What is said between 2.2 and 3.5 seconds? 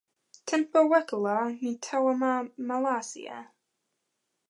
ma Malasija.